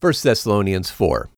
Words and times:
1 0.00 0.12
Thessalonians 0.22 0.90
4. 0.90 1.30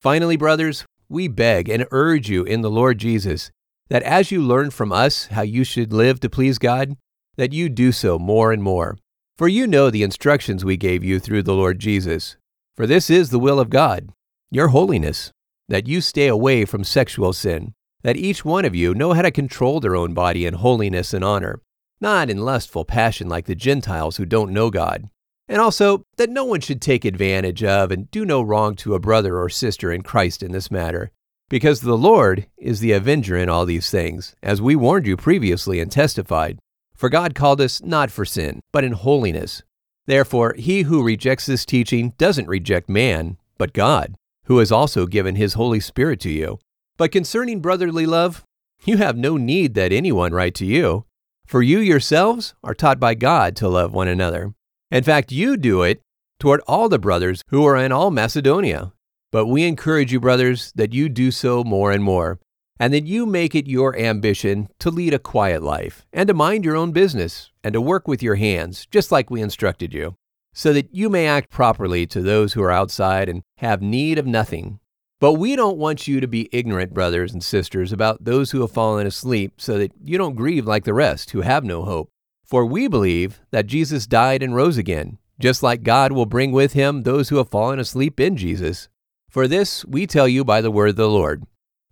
Finally, 0.00 0.36
brothers, 0.36 0.84
we 1.08 1.28
beg 1.28 1.68
and 1.68 1.86
urge 1.92 2.28
you 2.28 2.42
in 2.42 2.62
the 2.62 2.70
Lord 2.70 2.98
Jesus 2.98 3.52
that 3.90 4.02
as 4.02 4.32
you 4.32 4.42
learn 4.42 4.70
from 4.70 4.90
us 4.90 5.26
how 5.26 5.42
you 5.42 5.62
should 5.62 5.92
live 5.92 6.18
to 6.20 6.28
please 6.28 6.58
God, 6.58 6.96
that 7.36 7.52
you 7.52 7.68
do 7.68 7.92
so 7.92 8.18
more 8.18 8.50
and 8.50 8.60
more. 8.60 8.98
For 9.38 9.46
you 9.46 9.68
know 9.68 9.88
the 9.88 10.02
instructions 10.02 10.64
we 10.64 10.76
gave 10.76 11.04
you 11.04 11.20
through 11.20 11.44
the 11.44 11.54
Lord 11.54 11.78
Jesus. 11.78 12.36
For 12.76 12.88
this 12.88 13.08
is 13.08 13.30
the 13.30 13.38
will 13.38 13.60
of 13.60 13.70
God, 13.70 14.10
your 14.50 14.68
holiness, 14.68 15.30
that 15.68 15.86
you 15.86 16.00
stay 16.00 16.26
away 16.26 16.64
from 16.64 16.82
sexual 16.82 17.32
sin, 17.32 17.72
that 18.02 18.16
each 18.16 18.44
one 18.44 18.64
of 18.64 18.74
you 18.74 18.94
know 18.94 19.12
how 19.12 19.22
to 19.22 19.30
control 19.30 19.78
their 19.78 19.94
own 19.94 20.12
body 20.12 20.44
in 20.44 20.54
holiness 20.54 21.14
and 21.14 21.22
honor, 21.22 21.60
not 22.00 22.30
in 22.30 22.38
lustful 22.38 22.84
passion 22.84 23.28
like 23.28 23.46
the 23.46 23.54
Gentiles 23.54 24.16
who 24.16 24.26
don't 24.26 24.52
know 24.52 24.70
God. 24.70 25.08
And 25.50 25.60
also, 25.60 26.04
that 26.16 26.30
no 26.30 26.46
one 26.46 26.60
should 26.60 26.80
take 26.80 27.04
advantage 27.04 27.62
of 27.62 27.90
and 27.90 28.10
do 28.10 28.24
no 28.24 28.40
wrong 28.40 28.74
to 28.76 28.94
a 28.94 29.00
brother 29.00 29.36
or 29.36 29.50
sister 29.50 29.92
in 29.92 30.02
Christ 30.02 30.42
in 30.42 30.52
this 30.52 30.70
matter 30.70 31.10
because 31.50 31.80
the 31.80 31.98
Lord 31.98 32.46
is 32.56 32.80
the 32.80 32.92
avenger 32.92 33.36
in 33.36 33.50
all 33.50 33.66
these 33.66 33.90
things, 33.90 34.34
as 34.42 34.62
we 34.62 34.76
warned 34.76 35.06
you 35.06 35.16
previously 35.16 35.80
and 35.80 35.90
testified. 35.90 36.60
For 36.94 37.10
God 37.10 37.34
called 37.34 37.60
us 37.60 37.82
not 37.82 38.10
for 38.10 38.24
sin, 38.24 38.60
but 38.72 38.84
in 38.84 38.92
holiness. 38.92 39.62
Therefore, 40.06 40.54
he 40.56 40.82
who 40.82 41.02
rejects 41.02 41.46
this 41.46 41.66
teaching 41.66 42.14
doesn't 42.18 42.48
reject 42.48 42.88
man, 42.88 43.36
but 43.58 43.72
God, 43.72 44.14
who 44.44 44.58
has 44.58 44.70
also 44.70 45.06
given 45.06 45.34
his 45.34 45.54
Holy 45.54 45.80
Spirit 45.80 46.20
to 46.20 46.30
you. 46.30 46.58
But 46.96 47.12
concerning 47.12 47.60
brotherly 47.60 48.06
love, 48.06 48.44
you 48.84 48.98
have 48.98 49.16
no 49.16 49.36
need 49.36 49.74
that 49.74 49.92
anyone 49.92 50.32
write 50.32 50.54
to 50.56 50.66
you, 50.66 51.04
for 51.46 51.62
you 51.62 51.80
yourselves 51.80 52.54
are 52.62 52.74
taught 52.74 53.00
by 53.00 53.14
God 53.14 53.56
to 53.56 53.68
love 53.68 53.92
one 53.92 54.08
another. 54.08 54.54
In 54.90 55.04
fact, 55.04 55.30
you 55.30 55.56
do 55.56 55.82
it 55.82 56.00
toward 56.40 56.60
all 56.66 56.88
the 56.88 56.98
brothers 56.98 57.44
who 57.48 57.64
are 57.64 57.76
in 57.76 57.92
all 57.92 58.10
Macedonia. 58.10 58.92
But 59.30 59.46
we 59.46 59.62
encourage 59.62 60.12
you, 60.12 60.18
brothers, 60.18 60.72
that 60.74 60.92
you 60.92 61.08
do 61.08 61.30
so 61.30 61.62
more 61.62 61.92
and 61.92 62.02
more, 62.02 62.40
and 62.80 62.92
that 62.92 63.06
you 63.06 63.24
make 63.24 63.54
it 63.54 63.68
your 63.68 63.96
ambition 63.96 64.68
to 64.80 64.90
lead 64.90 65.14
a 65.14 65.20
quiet 65.20 65.62
life, 65.62 66.06
and 66.12 66.26
to 66.26 66.34
mind 66.34 66.64
your 66.64 66.74
own 66.74 66.90
business, 66.90 67.52
and 67.62 67.72
to 67.74 67.80
work 67.80 68.08
with 68.08 68.20
your 68.20 68.34
hands, 68.34 68.88
just 68.90 69.12
like 69.12 69.30
we 69.30 69.40
instructed 69.40 69.94
you, 69.94 70.16
so 70.52 70.72
that 70.72 70.92
you 70.92 71.08
may 71.08 71.28
act 71.28 71.50
properly 71.50 72.04
to 72.08 72.20
those 72.20 72.54
who 72.54 72.62
are 72.62 72.72
outside 72.72 73.28
and 73.28 73.42
have 73.58 73.80
need 73.80 74.18
of 74.18 74.26
nothing. 74.26 74.80
But 75.20 75.34
we 75.34 75.54
don't 75.54 75.78
want 75.78 76.08
you 76.08 76.18
to 76.20 76.26
be 76.26 76.48
ignorant, 76.50 76.92
brothers 76.92 77.32
and 77.32 77.44
sisters, 77.44 77.92
about 77.92 78.24
those 78.24 78.50
who 78.50 78.62
have 78.62 78.72
fallen 78.72 79.06
asleep, 79.06 79.60
so 79.60 79.78
that 79.78 79.92
you 80.02 80.18
don't 80.18 80.34
grieve 80.34 80.66
like 80.66 80.82
the 80.82 80.94
rest 80.94 81.30
who 81.30 81.42
have 81.42 81.62
no 81.62 81.84
hope. 81.84 82.10
For 82.44 82.64
we 82.66 82.88
believe 82.88 83.40
that 83.50 83.66
Jesus 83.66 84.06
died 84.06 84.42
and 84.42 84.54
rose 84.54 84.76
again, 84.76 85.18
just 85.38 85.62
like 85.62 85.82
God 85.82 86.12
will 86.12 86.26
bring 86.26 86.52
with 86.52 86.72
him 86.72 87.02
those 87.02 87.28
who 87.28 87.36
have 87.36 87.48
fallen 87.48 87.78
asleep 87.78 88.20
in 88.20 88.36
Jesus. 88.36 88.88
For 89.28 89.46
this 89.46 89.84
we 89.84 90.06
tell 90.06 90.26
you 90.26 90.44
by 90.44 90.60
the 90.60 90.70
word 90.70 90.90
of 90.90 90.96
the 90.96 91.08
Lord, 91.08 91.44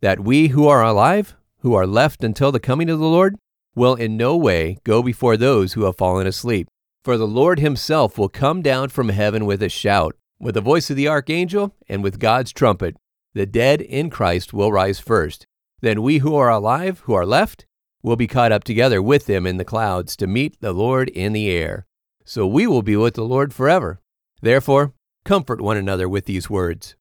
that 0.00 0.20
we 0.20 0.48
who 0.48 0.66
are 0.66 0.82
alive, 0.82 1.36
who 1.60 1.74
are 1.74 1.86
left 1.86 2.24
until 2.24 2.50
the 2.50 2.60
coming 2.60 2.88
of 2.88 2.98
the 2.98 3.06
Lord, 3.06 3.36
will 3.74 3.94
in 3.94 4.16
no 4.16 4.36
way 4.36 4.78
go 4.84 5.02
before 5.02 5.36
those 5.36 5.74
who 5.74 5.84
have 5.84 5.96
fallen 5.96 6.26
asleep. 6.26 6.68
For 7.04 7.16
the 7.16 7.26
Lord 7.26 7.60
himself 7.60 8.18
will 8.18 8.28
come 8.28 8.62
down 8.62 8.88
from 8.88 9.10
heaven 9.10 9.46
with 9.46 9.62
a 9.62 9.68
shout, 9.68 10.16
with 10.40 10.54
the 10.54 10.60
voice 10.60 10.90
of 10.90 10.96
the 10.96 11.08
archangel, 11.08 11.74
and 11.88 12.02
with 12.02 12.18
God's 12.18 12.52
trumpet. 12.52 12.96
The 13.34 13.46
dead 13.46 13.80
in 13.80 14.10
Christ 14.10 14.52
will 14.52 14.72
rise 14.72 14.98
first. 14.98 15.46
Then 15.82 16.02
we 16.02 16.18
who 16.18 16.34
are 16.34 16.50
alive, 16.50 17.00
who 17.00 17.14
are 17.14 17.26
left, 17.26 17.66
will 18.06 18.14
be 18.14 18.28
caught 18.28 18.52
up 18.52 18.62
together 18.62 19.02
with 19.02 19.26
them 19.26 19.48
in 19.48 19.56
the 19.56 19.64
clouds 19.64 20.14
to 20.14 20.28
meet 20.28 20.60
the 20.60 20.72
Lord 20.72 21.08
in 21.08 21.32
the 21.32 21.50
air. 21.50 21.88
So 22.24 22.46
we 22.46 22.64
will 22.64 22.82
be 22.82 22.94
with 22.94 23.14
the 23.14 23.24
Lord 23.24 23.52
forever. 23.52 24.00
Therefore, 24.40 24.94
comfort 25.24 25.60
one 25.60 25.76
another 25.76 26.08
with 26.08 26.26
these 26.26 26.48
words. 26.48 26.94